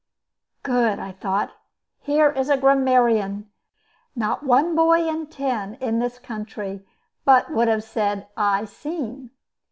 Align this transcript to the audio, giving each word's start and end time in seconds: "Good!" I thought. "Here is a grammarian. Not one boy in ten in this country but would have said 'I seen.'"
"Good!" 0.63 0.97
I 0.97 1.11
thought. 1.11 1.51
"Here 1.99 2.31
is 2.31 2.49
a 2.49 2.57
grammarian. 2.57 3.51
Not 4.15 4.41
one 4.41 4.75
boy 4.75 5.07
in 5.07 5.27
ten 5.27 5.75
in 5.75 5.99
this 5.99 6.17
country 6.17 6.83
but 7.23 7.51
would 7.51 7.67
have 7.67 7.83
said 7.83 8.27
'I 8.35 8.65
seen.'" 8.65 9.29